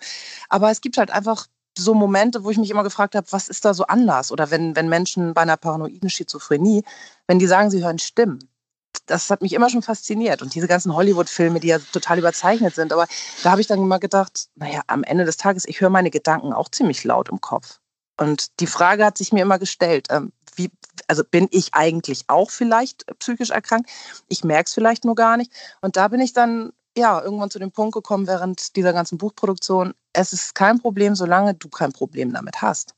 Aber 0.50 0.70
es 0.70 0.82
gibt 0.82 0.98
halt 0.98 1.12
einfach 1.12 1.48
so 1.78 1.94
Momente, 1.94 2.44
wo 2.44 2.52
ich 2.52 2.58
mich 2.58 2.70
immer 2.70 2.84
gefragt 2.84 3.16
habe, 3.16 3.28
was 3.32 3.48
ist 3.48 3.66
da 3.66 3.74
so 3.74 3.86
anders? 3.86 4.32
Oder 4.32 4.52
wenn, 4.52 4.76
wenn 4.76 4.90
Menschen 4.90 5.34
bei 5.34 5.42
einer 5.42 5.58
paranoiden 5.58 6.10
Schizophrenie, 6.10 6.84
wenn 7.28 7.40
die 7.40 7.48
sagen, 7.48 7.72
sie 7.72 7.84
hören 7.84 8.00
Stimmen, 8.00 8.50
das 9.06 9.30
hat 9.30 9.42
mich 9.42 9.54
immer 9.54 9.70
schon 9.70 9.82
fasziniert. 9.82 10.42
Und 10.42 10.54
diese 10.54 10.68
ganzen 10.68 10.94
Hollywood-Filme, 10.94 11.60
die 11.60 11.68
ja 11.68 11.80
total 11.80 12.20
überzeichnet 12.20 12.76
sind. 12.76 12.94
Aber 12.94 13.08
da 13.44 13.52
habe 13.52 13.62
ich 13.62 13.68
dann 13.68 13.80
immer 13.80 14.00
gedacht, 14.00 14.50
naja, 14.56 14.82
am 14.88 15.04
Ende 15.04 15.26
des 15.26 15.38
Tages, 15.38 15.66
ich 15.66 15.82
höre 15.82 15.90
meine 15.90 16.12
Gedanken 16.12 16.54
auch 16.54 16.70
ziemlich 16.70 17.04
laut 17.04 17.30
im 17.30 17.42
Kopf. 17.42 17.80
Und 18.18 18.60
die 18.60 18.68
Frage 18.68 19.06
hat 19.06 19.18
sich 19.18 19.32
mir 19.32 19.42
immer 19.42 19.60
gestellt, 19.60 20.08
ähm, 20.10 20.32
wie, 20.56 20.70
also 21.08 21.24
bin 21.24 21.48
ich 21.52 21.74
eigentlich 21.74 22.26
auch 22.28 22.52
vielleicht 22.52 23.06
psychisch 23.20 23.50
erkrankt? 23.50 23.90
Ich 24.28 24.44
merke 24.44 24.68
es 24.68 24.74
vielleicht 24.74 25.06
nur 25.06 25.16
gar 25.16 25.38
nicht. 25.38 25.52
Und 25.82 25.96
da 25.96 26.10
bin 26.10 26.20
ich 26.20 26.34
dann 26.34 26.74
ja 26.98 27.22
irgendwann 27.22 27.50
zu 27.50 27.60
dem 27.60 27.72
Punkt 27.72 27.94
gekommen 27.94 28.28
während 28.28 28.76
dieser 28.76 28.94
ganzen 28.94 29.18
Buchproduktion, 29.18 29.94
es 30.14 30.34
ist 30.34 30.56
kein 30.56 30.80
Problem, 30.80 31.16
solange 31.16 31.54
du 31.54 31.70
kein 31.70 31.92
Problem 31.92 32.34
damit 32.34 32.62
hast. 32.62 32.96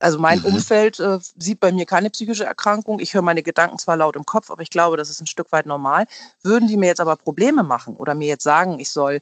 Also 0.00 0.18
mein 0.18 0.38
mhm. 0.40 0.46
Umfeld 0.46 1.00
äh, 1.00 1.18
sieht 1.36 1.60
bei 1.60 1.72
mir 1.72 1.84
keine 1.84 2.10
psychische 2.10 2.44
Erkrankung. 2.44 3.00
Ich 3.00 3.14
höre 3.14 3.22
meine 3.22 3.42
Gedanken 3.42 3.78
zwar 3.78 3.96
laut 3.96 4.14
im 4.16 4.24
Kopf, 4.24 4.50
aber 4.50 4.62
ich 4.62 4.70
glaube, 4.70 4.96
das 4.96 5.10
ist 5.10 5.20
ein 5.20 5.26
Stück 5.26 5.50
weit 5.50 5.66
normal. 5.66 6.06
Würden 6.42 6.68
die 6.68 6.76
mir 6.76 6.86
jetzt 6.86 7.00
aber 7.00 7.16
Probleme 7.16 7.64
machen 7.64 7.96
oder 7.96 8.14
mir 8.14 8.28
jetzt 8.28 8.44
sagen, 8.44 8.78
ich 8.78 8.90
soll 8.90 9.20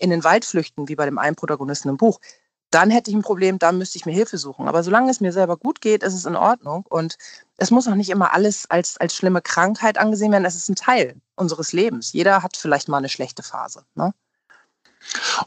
in 0.00 0.10
den 0.10 0.24
Wald 0.24 0.44
flüchten, 0.44 0.88
wie 0.88 0.96
bei 0.96 1.04
dem 1.04 1.18
einen 1.18 1.36
Protagonisten 1.36 1.88
im 1.88 1.96
Buch, 1.96 2.20
dann 2.70 2.90
hätte 2.90 3.10
ich 3.10 3.16
ein 3.16 3.22
Problem, 3.22 3.58
da 3.58 3.72
müsste 3.72 3.96
ich 3.96 4.06
mir 4.06 4.12
Hilfe 4.12 4.38
suchen. 4.38 4.68
Aber 4.68 4.82
solange 4.82 5.10
es 5.10 5.20
mir 5.20 5.32
selber 5.32 5.56
gut 5.56 5.80
geht, 5.80 6.02
ist 6.02 6.14
es 6.14 6.26
in 6.26 6.36
Ordnung. 6.36 6.84
Und 6.88 7.16
es 7.56 7.70
muss 7.70 7.88
auch 7.88 7.94
nicht 7.94 8.10
immer 8.10 8.34
alles 8.34 8.70
als, 8.70 8.98
als 8.98 9.14
schlimme 9.14 9.40
Krankheit 9.40 9.98
angesehen 9.98 10.32
werden. 10.32 10.44
Es 10.44 10.54
ist 10.54 10.68
ein 10.68 10.76
Teil 10.76 11.16
unseres 11.36 11.72
Lebens. 11.72 12.12
Jeder 12.12 12.42
hat 12.42 12.56
vielleicht 12.56 12.88
mal 12.88 12.98
eine 12.98 13.08
schlechte 13.08 13.42
Phase. 13.42 13.84
Ne? 13.94 14.12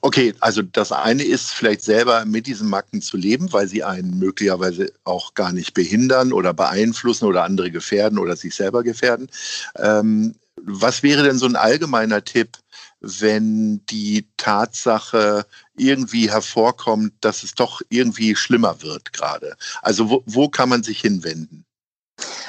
Okay, 0.02 0.34
also 0.40 0.62
das 0.62 0.92
eine 0.92 1.24
ist 1.24 1.52
vielleicht 1.52 1.82
selber 1.82 2.26
mit 2.26 2.48
diesen 2.48 2.70
Macken 2.70 3.02
zu 3.02 3.18
leben, 3.18 3.52
weil 3.54 3.68
sie 3.68 3.84
einen 3.84 4.18
möglicherweise 4.18 4.92
auch 5.04 5.34
gar 5.34 5.52
nicht 5.52 5.74
behindern 5.74 6.34
oder 6.34 6.54
beeinflussen 6.54 7.26
oder 7.26 7.44
andere 7.44 7.70
gefährden 7.70 8.18
oder 8.18 8.36
sich 8.36 8.56
selber 8.56 8.84
gefährden. 8.84 9.30
Ähm, 9.76 10.36
was 10.64 11.04
wäre 11.04 11.24
denn 11.24 11.38
so 11.38 11.46
ein 11.46 11.56
allgemeiner 11.56 12.24
Tipp, 12.24 12.58
wenn 13.02 13.84
die 13.88 14.30
Tatsache 14.38 15.46
irgendwie 15.76 16.30
hervorkommt, 16.30 17.14
dass 17.22 17.44
es 17.44 17.56
doch 17.56 17.82
irgendwie 17.90 18.36
schlimmer 18.36 18.82
wird 18.82 19.12
gerade? 19.14 19.58
Also 19.82 20.10
wo, 20.10 20.24
wo 20.26 20.50
kann 20.50 20.70
man 20.70 20.84
sich 20.84 21.02
hinwenden? 21.02 21.66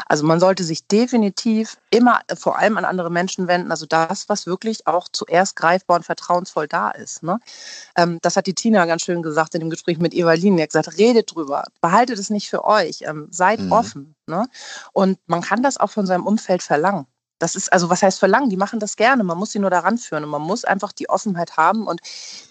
Also 0.06 0.24
man 0.24 0.40
sollte 0.40 0.64
sich 0.64 0.86
definitiv 0.86 1.78
immer 1.90 2.20
vor 2.34 2.58
allem 2.58 2.76
an 2.76 2.84
andere 2.84 3.10
Menschen 3.10 3.48
wenden, 3.48 3.70
also 3.70 3.86
das, 3.86 4.28
was 4.28 4.46
wirklich 4.46 4.86
auch 4.86 5.08
zuerst 5.10 5.56
greifbar 5.56 5.96
und 5.96 6.04
vertrauensvoll 6.04 6.68
da 6.68 6.90
ist. 6.90 7.22
Ne? 7.22 7.38
Ähm, 7.96 8.18
das 8.22 8.36
hat 8.36 8.46
die 8.46 8.54
Tina 8.54 8.84
ganz 8.86 9.02
schön 9.02 9.22
gesagt 9.22 9.54
in 9.54 9.60
dem 9.60 9.70
Gespräch 9.70 9.98
mit 9.98 10.14
Evalin. 10.14 10.56
Die 10.56 10.62
hat 10.62 10.70
gesagt, 10.70 10.98
redet 10.98 11.34
drüber, 11.34 11.64
behaltet 11.80 12.18
es 12.18 12.30
nicht 12.30 12.50
für 12.50 12.64
euch, 12.64 13.02
ähm, 13.02 13.28
seid 13.30 13.60
mhm. 13.60 13.72
offen. 13.72 14.14
Ne? 14.26 14.46
Und 14.92 15.18
man 15.26 15.40
kann 15.40 15.62
das 15.62 15.78
auch 15.78 15.90
von 15.90 16.06
seinem 16.06 16.26
Umfeld 16.26 16.62
verlangen. 16.62 17.06
Das 17.42 17.56
ist, 17.56 17.72
also 17.72 17.90
was 17.90 18.02
heißt 18.02 18.20
verlangen? 18.20 18.50
Die 18.50 18.56
machen 18.56 18.78
das 18.78 18.96
gerne. 18.96 19.24
Man 19.24 19.36
muss 19.36 19.50
sie 19.50 19.58
nur 19.58 19.70
daran 19.70 19.98
führen 19.98 20.22
und 20.22 20.30
man 20.30 20.42
muss 20.42 20.64
einfach 20.64 20.92
die 20.92 21.08
Offenheit 21.08 21.56
haben 21.56 21.88
und 21.88 22.00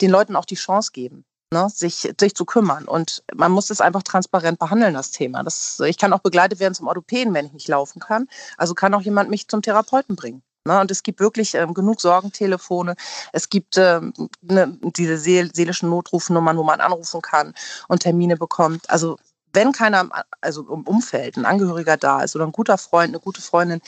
den 0.01 0.11
Leuten 0.11 0.35
auch 0.35 0.45
die 0.45 0.55
Chance 0.55 0.91
geben 0.91 1.23
ne, 1.53 1.69
sich, 1.69 2.13
sich 2.19 2.35
zu 2.35 2.45
kümmern. 2.45 2.85
Und 2.85 3.23
man 3.33 3.51
muss 3.51 3.69
es 3.69 3.81
einfach 3.81 4.03
transparent 4.03 4.59
behandeln, 4.59 4.93
das 4.93 5.11
Thema. 5.11 5.43
Das, 5.43 5.79
ich 5.85 5.97
kann 5.97 6.13
auch 6.13 6.19
begleitet 6.19 6.59
werden 6.59 6.73
zum 6.73 6.87
Orthopäden, 6.87 7.33
wenn 7.33 7.45
ich 7.45 7.53
nicht 7.53 7.67
laufen 7.67 7.99
kann. 7.99 8.27
Also 8.57 8.73
kann 8.73 8.93
auch 8.93 9.01
jemand 9.01 9.29
mich 9.29 9.47
zum 9.47 9.61
Therapeuten 9.61 10.15
bringen. 10.15 10.41
Ne? 10.65 10.79
Und 10.79 10.91
es 10.91 11.03
gibt 11.03 11.19
wirklich 11.19 11.55
ähm, 11.55 11.73
genug 11.73 12.01
Sorgentelefone. 12.01 12.95
Es 13.33 13.49
gibt 13.49 13.77
ähm, 13.77 14.13
ne, 14.41 14.77
diese 14.81 15.17
seel 15.17 15.53
seelischen 15.53 15.89
Notrufnummern, 15.89 16.57
wo 16.57 16.63
man 16.63 16.81
anrufen 16.81 17.21
kann 17.21 17.53
und 17.87 18.03
Termine 18.03 18.37
bekommt. 18.37 18.89
Also 18.89 19.17
wenn 19.53 19.71
keiner, 19.73 20.09
also 20.39 20.61
im 20.73 20.83
Umfeld, 20.83 21.37
ein 21.37 21.45
Angehöriger 21.45 21.97
da 21.97 22.21
ist 22.21 22.35
oder 22.35 22.45
ein 22.45 22.53
guter 22.53 22.77
Freund, 22.77 23.09
eine 23.09 23.19
gute 23.19 23.41
Freundin, 23.41 23.81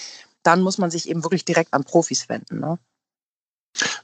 dann 0.43 0.62
muss 0.62 0.77
man 0.77 0.91
sich 0.91 1.09
eben 1.09 1.23
wirklich 1.23 1.45
direkt 1.45 1.73
an 1.73 1.83
Profis 1.83 2.29
wenden. 2.29 2.59
Ne? 2.59 2.77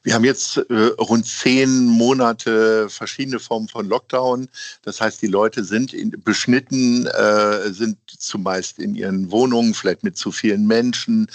Wir 0.01 0.15
haben 0.15 0.23
jetzt 0.23 0.57
äh, 0.57 0.73
rund 0.99 1.27
zehn 1.27 1.85
Monate 1.85 2.89
verschiedene 2.89 3.39
Formen 3.39 3.67
von 3.67 3.87
Lockdown. 3.87 4.47
Das 4.81 4.99
heißt, 4.99 5.21
die 5.21 5.27
Leute 5.27 5.63
sind 5.63 5.93
in, 5.93 6.11
beschnitten, 6.23 7.05
äh, 7.05 7.71
sind 7.71 7.97
zumeist 8.07 8.79
in 8.79 8.95
ihren 8.95 9.29
Wohnungen, 9.29 9.73
vielleicht 9.73 10.03
mit 10.03 10.17
zu 10.17 10.31
vielen 10.31 10.65
Menschen. 10.65 11.27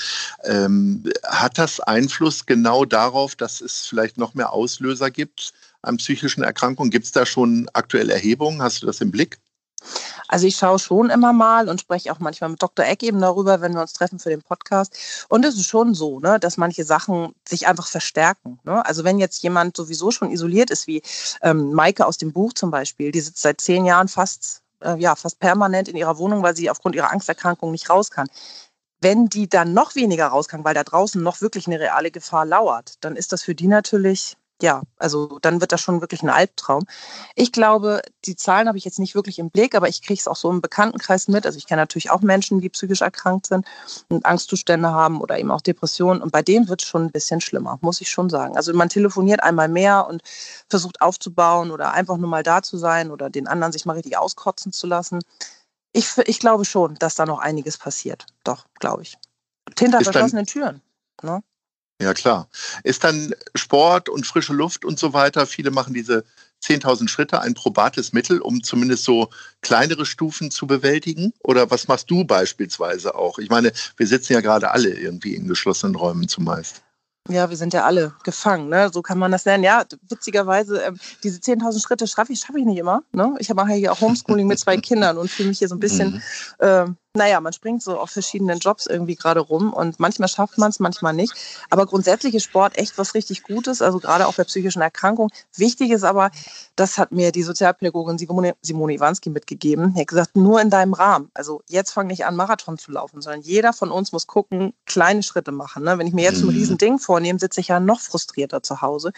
Ähm, 0.45 1.05
hat 1.25 1.59
das 1.59 1.79
Einfluss 1.81 2.47
genau 2.47 2.85
darauf, 2.85 3.37
dass 3.37 3.61
es 3.61 3.87
vielleicht 3.87 4.19
noch 4.19 4.35
mehr 4.35 4.53
Auslöser 4.53 5.11
gibt 5.11 5.53
an 5.83 5.99
psychischen 5.99 6.43
Erkrankungen? 6.43 6.91
Gibt 6.91 7.05
es 7.05 7.13
da 7.13 7.27
schon 7.27 7.69
aktuelle 7.75 8.15
Erhebungen? 8.15 8.63
Hast 8.63 8.83
du 8.83 8.87
das 8.87 9.01
im 9.01 9.11
Blick? 9.11 9.39
Also 10.29 10.47
ich 10.47 10.57
schaue 10.57 10.79
schon 10.79 11.11
immer 11.11 11.33
mal 11.33 11.69
und 11.69 11.81
spreche 11.81 12.13
auch 12.13 12.19
manchmal 12.19 12.51
mit 12.51 12.63
Dr. 12.63 12.85
Eck 12.85 13.03
eben 13.03 13.21
darüber, 13.21 13.61
wenn 13.61 13.75
wir 13.75 13.81
uns 13.81 13.93
treffen 13.93 14.19
für 14.19 14.31
den 14.31 14.43
Podcast. 14.43 15.27
Und 15.29 15.45
es 15.45 15.57
ist 15.57 15.67
schon 15.67 15.95
so, 15.95 16.21
ne, 16.21 16.39
dass 16.41 16.57
manche 16.57 16.85
Sachen 16.85 17.35
sich 17.47 17.67
einfach 17.67 17.87
verstärken. 17.87 18.59
Ne? 18.65 18.85
Also 18.85 19.05
wenn 19.05 19.19
jetzt 19.19 19.43
jemand 19.43 19.77
sowieso 19.77 20.11
schon 20.11 20.31
isoliert 20.31 20.71
ist, 20.71 20.87
wie 20.87 21.03
ähm, 21.43 21.73
Maike 21.73 22.07
aus 22.07 22.19
dem 22.19 22.33
Buch 22.33 22.53
zum 22.53 22.71
Beispiel, 22.71 23.13
die 23.13 23.21
sitzt 23.21 23.43
seit 23.43 23.61
zehn 23.61 23.85
Jahren 23.85 24.09
fast, 24.09 24.63
äh, 24.81 24.97
ja, 24.99 25.15
fast 25.17 25.39
permanent 25.41 25.89
in 25.89 25.97
ihrer 25.97 26.19
Wohnung, 26.19 26.43
weil 26.43 26.57
sie 26.57 26.71
aufgrund 26.71 26.95
ihrer 26.95 27.11
Angsterkrankung 27.11 27.71
nicht 27.71 27.91
raus 27.91 28.11
kann. 28.11 28.29
Wenn 29.01 29.29
die 29.29 29.49
dann 29.49 29.75
noch 29.75 29.95
weniger 29.95 30.29
raus 30.29 30.49
kann, 30.49 30.65
weil 30.65 30.75
da 30.75 30.85
draußen 30.85 31.23
noch 31.23 31.43
wirklich 31.43 31.67
eine 31.67 31.79
reale 31.79 32.11
Gefahr 32.11 32.47
lauert, 32.47 32.95
dann 33.01 33.17
ist 33.17 33.33
das 33.33 33.43
für 33.43 33.55
die 33.55 33.69
natürlich 33.69 34.37
ja, 34.63 34.83
also 34.99 35.39
dann 35.41 35.61
wird 35.61 35.73
das 35.73 35.81
schon 35.81 36.01
wirklich 36.01 36.23
ein 36.23 36.31
Albtraum. 36.31 36.87
Ich 37.35 37.51
glaube, 37.51 38.03
die 38.25 38.37
Zahlen 38.37 38.69
habe 38.69 38.79
ich 38.79 38.85
jetzt 38.85 38.99
nicht 38.99 39.15
wirklich 39.15 39.39
im 39.39 39.51
Blick, 39.51 39.75
aber 39.75 39.89
ich 39.89 40.01
kriege 40.01 40.19
es 40.19 40.29
auch 40.29 40.37
so 40.37 40.49
im 40.51 40.61
Bekanntenkreis 40.61 41.29
mit. 41.29 41.45
Also 41.45 41.59
ich 41.59 41.67
kenne 41.67 41.83
natürlich 41.83 42.11
auch 42.11 42.21
Menschen, 42.21 42.61
die 42.61 42.69
psychisch 42.69 43.03
erkrankt 43.03 43.47
sind 43.47 43.67
und 44.09 44.25
Angstzustände 44.25 44.91
haben 44.91 45.21
oder 45.21 45.39
eben 45.39 45.51
auch 45.51 45.61
Depressionen. 45.61 46.23
Und 46.23 46.31
bei 46.31 46.43
denen 46.43 46.69
wird 46.69 46.83
es 46.83 46.89
schon 46.89 47.07
ein 47.07 47.11
bisschen 47.11 47.41
schlimmer, 47.41 47.79
muss 47.81 48.01
ich 48.01 48.11
schon 48.11 48.31
sagen. 48.31 48.57
Also 48.57 48.73
man 48.75 48.89
telefoniert 48.89 49.43
einmal 49.43 49.69
mehr 49.69 50.07
und 50.07 50.23
versucht 50.69 51.01
aufzubauen 51.01 51.71
oder 51.73 51.93
einfach 51.93 52.17
nur 52.17 52.31
mal 52.31 52.45
da 52.45 52.63
zu 52.63 52.79
sein 52.79 53.11
oder 53.11 53.31
den 53.31 53.49
anderen 53.49 53.73
sich 53.73 53.87
mal 53.87 53.95
richtig 53.95 54.17
auskotzen 54.17 54.73
zu 54.73 54.87
lassen. 54.87 55.19
Ich, 55.93 56.17
ich 56.27 56.39
glaube 56.39 56.65
schon, 56.65 56.95
dass 56.95 57.17
da 57.17 57.27
noch 57.27 57.41
einiges 57.41 57.77
passiert. 57.77 58.27
Doch, 58.45 58.67
glaube 58.79 59.03
ich. 59.03 59.19
Hinter 59.79 60.01
verschlossenen 60.01 60.47
Türen. 60.47 60.81
Ne? 61.23 61.43
Ja, 62.01 62.13
klar. 62.13 62.49
Ist 62.83 63.05
dann 63.05 63.35
Sport 63.55 64.09
und 64.09 64.27
frische 64.27 64.53
Luft 64.53 64.85
und 64.85 64.99
so 64.99 65.13
weiter, 65.13 65.47
viele 65.47 65.71
machen 65.71 65.95
diese 65.95 66.25
10.000 66.65 67.09
Schritte 67.09 67.41
ein 67.41 67.55
probates 67.55 68.13
Mittel, 68.13 68.41
um 68.41 68.63
zumindest 68.63 69.05
so 69.05 69.29
kleinere 69.61 70.07
Stufen 70.07 70.51
zu 70.51 70.67
bewältigen? 70.67 71.33
Oder 71.43 71.71
was 71.71 71.89
machst 71.89 72.11
du 72.11 72.25
beispielsweise 72.25 73.15
auch? 73.15 73.39
Ich 73.39 73.51
meine, 73.51 73.73
wir 73.97 74.07
sitzen 74.07 74.33
ja 74.33 74.41
gerade 74.41 74.71
alle 74.71 74.91
irgendwie 74.91 75.35
in 75.35 75.47
geschlossenen 75.47 75.95
Räumen 75.95 76.27
zumeist. 76.27 76.83
Ja, 77.29 77.49
wir 77.49 77.57
sind 77.57 77.73
ja 77.73 77.85
alle 77.85 78.13
gefangen, 78.23 78.69
ne? 78.69 78.91
so 78.93 79.01
kann 79.01 79.19
man 79.19 79.33
das 79.33 79.47
nennen. 79.47 79.65
Ja, 79.65 79.85
witzigerweise, 80.11 80.85
äh, 80.85 80.93
diese 81.23 81.39
10.000 81.39 81.83
Schritte 81.83 82.07
schaffe 82.07 82.35
ich, 82.35 82.41
schaffe 82.41 82.59
ich 82.59 82.67
nicht 82.67 82.79
immer. 82.79 83.03
Ne? 83.13 83.35
Ich 83.39 83.53
mache 83.55 83.71
ja 83.71 83.77
hier 83.77 83.93
auch 83.93 84.01
Homeschooling 84.03 84.47
mit 84.47 84.59
zwei 84.59 84.77
Kindern 84.79 85.17
und 85.17 85.31
fühle 85.31 85.49
mich 85.49 85.59
hier 85.59 85.69
so 85.69 85.75
ein 85.75 85.81
bisschen 85.81 86.15
mhm. 86.15 86.23
äh, 86.59 86.85
naja, 87.17 87.41
man 87.41 87.53
springt 87.53 87.81
so 87.81 87.97
auf 88.01 88.11
verschiedenen 88.11 88.59
Jobs 88.59 88.87
irgendwie 88.87 89.15
gerade 89.15 89.39
rum 89.39 89.73
und 89.73 90.01
manchmal 90.01 90.29
schafft 90.29 90.59
man 90.59 90.71
es, 90.71 90.81
manchmal 90.81 91.13
nicht. 91.13 91.33
Aber 91.71 91.87
grundsätzlich 91.87 92.35
ist 92.35 92.43
Sport 92.43 92.77
echt 92.77 92.99
was 92.99 93.15
richtig 93.15 93.45
Gutes, 93.45 93.83
also 93.83 94.01
gerade 94.01 94.27
auch 94.27 94.35
bei 94.35 94.43
psychischen 94.43 94.83
Erkrankungen. 94.83 95.31
Wichtig 95.57 95.93
ist 95.93 96.03
aber, 96.03 96.33
das 96.75 96.99
hat 96.99 97.13
mir 97.13 97.31
die 97.31 97.45
Sozialpädagogin 97.45 98.19
Simone, 98.19 98.57
Simone 98.63 98.95
Iwanski 98.95 99.31
mitgegeben. 99.31 99.95
Die 99.95 100.01
hat 100.01 100.09
gesagt, 100.09 100.37
nur 100.37 100.61
in 100.61 100.71
deinem 100.71 100.93
Rahmen. 100.93 101.31
Also 101.35 101.63
jetzt 101.69 101.93
fang 101.93 102.09
nicht 102.09 102.27
an, 102.27 102.35
Marathon 102.35 102.79
zu 102.79 102.91
laufen, 102.91 103.23
sondern 103.23 103.43
jeder 103.43 103.73
von 103.73 103.93
uns 103.93 104.11
muss 104.11 104.27
gucken, 104.27 104.75
kleine 104.85 105.23
Schritte 105.23 105.53
machen. 105.53 105.85
Ne? 105.85 105.97
Wenn 105.99 106.09
ich 106.09 106.15
mir 106.15 106.25
jetzt 106.25 106.43
mhm. 106.43 106.49
ein 106.49 106.55
Riesending 106.57 106.99
vornehme, 106.99 107.39
sitze 107.39 107.61
ich 107.61 107.69
ja 107.69 107.79
noch 107.79 108.01
frustrierter 108.01 108.65
zu 108.65 108.83
Hause. 108.83 109.13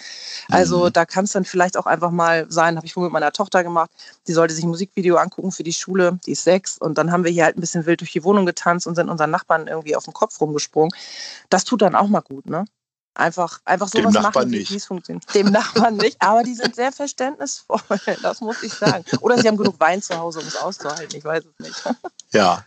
Also 0.50 0.84
mhm. 0.84 0.92
da 0.92 1.06
kann 1.06 1.24
es 1.24 1.32
dann 1.32 1.46
vielleicht 1.46 1.78
auch 1.78 1.86
einfach 1.86 2.10
mal 2.10 2.44
sein, 2.50 2.76
habe 2.76 2.84
ich 2.84 2.94
wohl 2.94 3.04
mit 3.04 3.12
meiner 3.14 3.32
Tochter 3.32 3.64
gemacht, 3.64 3.90
die 4.26 4.34
sollte 4.34 4.52
sich 4.52 4.64
ein 4.64 4.68
Musikvideo 4.68 5.16
angucken 5.16 5.50
für 5.50 5.62
die 5.62 5.72
Schule, 5.72 6.18
die 6.26 6.32
ist 6.32 6.44
sechs 6.44 6.76
und 6.76 6.98
dann 6.98 7.10
haben 7.10 7.24
wir 7.24 7.30
hier 7.30 7.44
halt 7.44 7.56
ein 7.56 7.60
bisschen 7.60 7.85
wild 7.86 8.00
durch 8.00 8.12
die 8.12 8.24
Wohnung 8.24 8.46
getanzt 8.46 8.86
und 8.86 8.94
sind 8.94 9.08
unseren 9.08 9.30
Nachbarn 9.30 9.66
irgendwie 9.66 9.96
auf 9.96 10.04
den 10.04 10.12
Kopf 10.12 10.40
rumgesprungen. 10.40 10.92
Das 11.48 11.64
tut 11.64 11.82
dann 11.82 11.94
auch 11.94 12.08
mal 12.08 12.20
gut, 12.20 12.46
ne? 12.46 12.64
Einfach, 13.14 13.60
einfach 13.64 13.88
sowas 13.88 14.12
Dem 14.12 14.22
machen, 14.22 14.52
wie 14.52 14.76
es 14.76 14.84
funktioniert. 14.84 15.34
Dem 15.34 15.50
Nachbarn 15.50 15.96
nicht, 15.96 16.20
aber 16.20 16.42
die 16.42 16.54
sind 16.54 16.76
sehr 16.76 16.92
verständnisvoll, 16.92 17.80
das 18.22 18.42
muss 18.42 18.62
ich 18.62 18.74
sagen. 18.74 19.04
Oder 19.20 19.38
sie 19.38 19.48
haben 19.48 19.56
genug 19.56 19.80
Wein 19.80 20.02
zu 20.02 20.18
Hause, 20.18 20.40
um 20.40 20.46
es 20.46 20.56
auszuhalten, 20.56 21.16
ich 21.16 21.24
weiß 21.24 21.44
es 21.44 21.66
nicht. 21.66 21.82
Ja. 22.32 22.64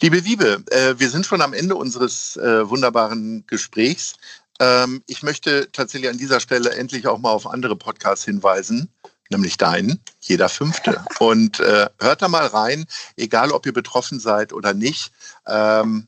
Liebe 0.00 0.24
Wiebe, 0.24 0.64
äh, 0.70 0.98
wir 0.98 1.10
sind 1.10 1.26
schon 1.26 1.42
am 1.42 1.52
Ende 1.52 1.76
unseres 1.76 2.36
äh, 2.38 2.68
wunderbaren 2.68 3.44
Gesprächs. 3.46 4.14
Ähm, 4.58 5.02
ich 5.06 5.22
möchte 5.22 5.70
tatsächlich 5.70 6.10
an 6.10 6.16
dieser 6.16 6.40
Stelle 6.40 6.70
endlich 6.70 7.06
auch 7.06 7.18
mal 7.18 7.30
auf 7.30 7.46
andere 7.46 7.76
Podcasts 7.76 8.24
hinweisen 8.24 8.92
nämlich 9.32 9.56
deinen, 9.56 10.00
jeder 10.20 10.48
fünfte. 10.48 11.04
Und 11.18 11.60
äh, 11.60 11.88
hört 12.00 12.22
da 12.22 12.28
mal 12.28 12.46
rein, 12.46 12.86
egal 13.16 13.50
ob 13.50 13.66
ihr 13.66 13.72
betroffen 13.72 14.20
seid 14.20 14.52
oder 14.52 14.74
nicht. 14.74 15.12
Ähm, 15.46 16.06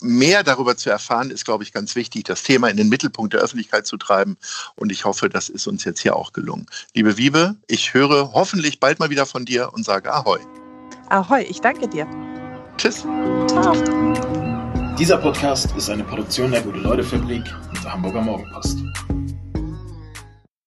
mehr 0.00 0.42
darüber 0.42 0.76
zu 0.76 0.90
erfahren, 0.90 1.30
ist, 1.30 1.44
glaube 1.44 1.64
ich, 1.64 1.72
ganz 1.72 1.96
wichtig, 1.96 2.24
das 2.24 2.42
Thema 2.42 2.68
in 2.68 2.76
den 2.76 2.88
Mittelpunkt 2.88 3.32
der 3.32 3.40
Öffentlichkeit 3.40 3.86
zu 3.86 3.96
treiben. 3.96 4.36
Und 4.76 4.92
ich 4.92 5.04
hoffe, 5.04 5.28
das 5.28 5.48
ist 5.48 5.66
uns 5.66 5.84
jetzt 5.84 6.00
hier 6.00 6.16
auch 6.16 6.32
gelungen. 6.32 6.66
Liebe 6.94 7.16
Wiebe, 7.16 7.56
ich 7.66 7.94
höre 7.94 8.32
hoffentlich 8.32 8.80
bald 8.80 8.98
mal 8.98 9.10
wieder 9.10 9.26
von 9.26 9.44
dir 9.44 9.72
und 9.72 9.84
sage 9.84 10.12
Ahoi. 10.12 10.40
Ahoi, 11.08 11.42
ich 11.42 11.60
danke 11.60 11.88
dir. 11.88 12.06
Tschüss. 12.76 13.00
Ciao. 13.48 13.74
Dieser 14.98 15.18
Podcast 15.18 15.74
ist 15.76 15.90
eine 15.90 16.04
Produktion 16.04 16.50
der 16.52 16.62
Gute-Leute-Fabrik 16.62 17.44
und 17.68 17.84
der 17.84 17.92
Hamburger 17.92 18.20
Morgenpost. 18.20 18.78